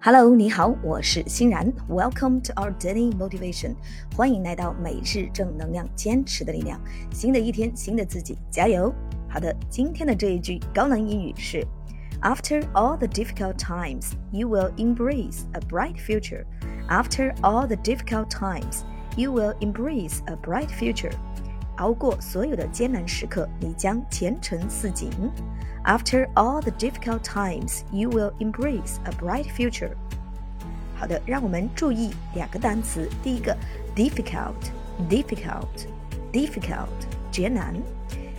[0.00, 1.72] Hello，你好，我是欣然。
[1.88, 3.74] Welcome to our daily motivation，
[4.14, 6.78] 欢迎来到每日正能量，坚持的力量。
[7.10, 8.92] 新的一天，新的自己，加油！
[9.30, 11.66] 好的，今天的这一句高能英语是：
[12.20, 16.44] After all the difficult times, you will embrace a bright future.
[16.88, 18.82] After all the difficult times,
[19.16, 21.12] you will embrace a bright future.
[21.79, 25.09] 熬过所有的艰难时刻，你将前程似锦。
[25.85, 29.91] After all the difficult times, you will embrace a bright future.
[30.95, 33.09] 好的，让我们注意两个单词。
[33.23, 33.55] 第一个
[33.95, 36.87] ，difficult，difficult，difficult，
[37.31, 37.73] 艰难。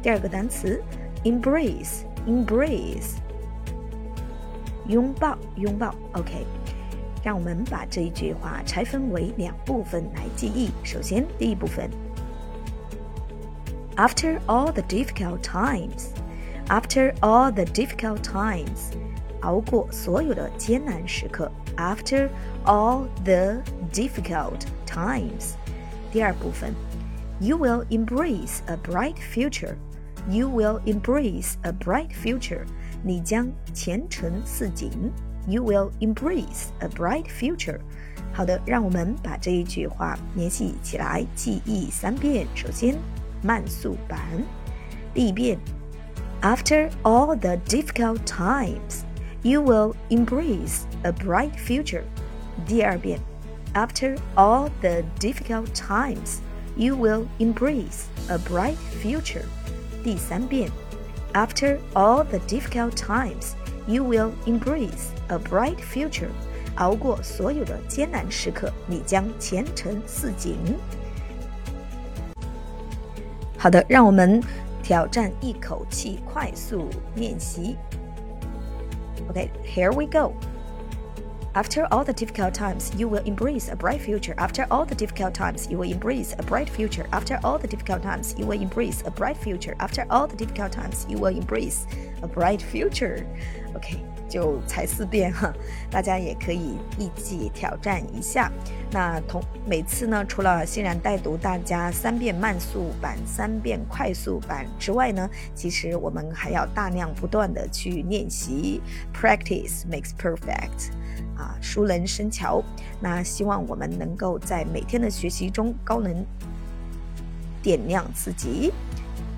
[0.00, 0.80] 第二个单词
[1.24, 3.16] ，embrace，embrace，
[4.86, 5.92] 拥抱，拥抱。
[6.12, 6.46] OK，
[7.24, 10.70] 让我们把这一句话拆分为两部分来记忆。
[10.84, 11.90] 首先，第一部分。
[13.95, 16.13] After all the difficult times,
[16.67, 18.93] after all the difficult times，
[19.41, 21.51] 熬过所有的艰难时刻。
[21.75, 22.29] After
[22.65, 23.61] all the
[23.91, 25.55] difficult times，
[26.11, 26.73] 第二部分，
[27.39, 29.75] You will embrace a bright future.
[30.29, 32.65] You will embrace a bright future.
[33.03, 34.91] 你将前程似锦。
[35.47, 37.79] You will embrace a bright future.
[38.33, 42.45] 好的，让我们把这一句话联系起来，记忆三遍。
[42.55, 42.95] 首先。
[43.43, 44.19] 慢速版。
[45.13, 45.57] 第一遍，
[46.41, 49.03] After all the difficult times,
[49.41, 52.03] you will embrace a bright future.
[52.67, 53.19] 第二遍，
[53.73, 56.39] After all the difficult times,
[56.75, 59.43] you will embrace a bright future.
[60.03, 60.69] 第三遍，
[61.33, 63.53] After all the difficult times,
[63.87, 66.29] you will embrace a bright future.
[66.75, 70.57] 熬过所有的艰难时刻，你将前程似锦。
[73.63, 74.41] 好的，让我们
[74.81, 77.77] 挑战一口气快速练习。
[79.31, 80.33] Okay, here we go.
[81.53, 84.35] After all the difficult times, you will embrace a bright future.
[84.35, 87.05] After all the difficult times, you will embrace a bright future.
[87.11, 89.75] After all the difficult times, you will embrace a bright future.
[89.79, 91.85] After all the difficult times, you will embrace
[92.21, 93.25] a bright future.
[93.74, 93.96] OK，
[94.28, 95.52] 就才四遍哈，
[95.90, 98.50] 大家也可以一起挑战一下。
[98.90, 108.80] 那同每次呢，除了欣然带读大家三遍慢速版、三遍快速版之外呢，其实我们还要大量不断的去练习
[109.12, 110.92] ，practice makes perfect，
[111.36, 112.62] 啊，熟能生巧。
[113.00, 116.24] 那希望我们能够在每天的学习中高能
[117.60, 118.72] 点亮自己。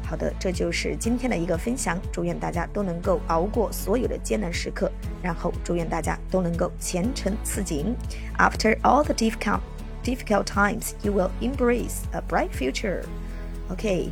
[0.05, 1.97] 好的，这就是今天的一个分享。
[2.11, 4.91] 祝愿大家都能够熬过所有的艰难时刻，
[5.23, 7.95] 然后祝愿大家都能够前程似锦。
[8.37, 9.61] After all the difficult
[10.03, 13.03] difficult times, you will embrace a bright future.
[13.69, 14.11] OK，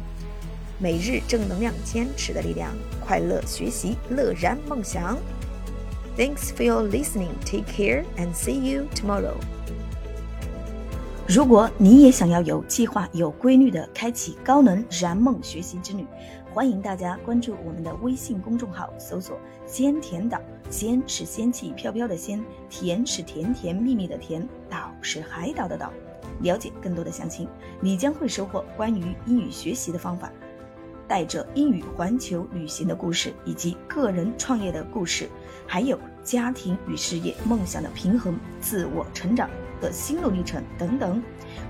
[0.77, 2.71] 每日正能量，坚持的力量，
[3.05, 5.17] 快乐学习，乐然梦想。
[6.17, 7.31] Thanks for your listening.
[7.45, 9.35] Take care and see you tomorrow.
[11.26, 16.06] 如果你也想要有计划、有规律的开启高能燃梦学习之旅，
[16.52, 20.38] 欢迎大家关注我们的微信公众号，搜索“仙甜岛”。
[20.68, 25.90] 仙是仙气飘飘的仙，甜是甜甜蜜蜜的甜，岛是海岛的岛。
[26.40, 27.48] 了解更多的详情，
[27.80, 30.30] 你将会收获关于英语学习的方法，
[31.08, 35.28] 带着英语环球旅行的故事，以及个人创业的故事，
[35.66, 39.48] 还有家庭与事业、梦想的平衡、自我成长。
[39.80, 41.22] 的心路历程等等，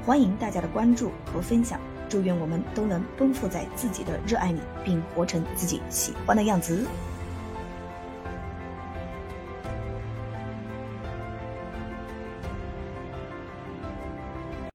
[0.05, 1.81] 欢迎大家的关注和分享。
[2.09, 6.87] 祝愿我们都能奔赴在自己的热爱里，并活成自己喜欢的样子。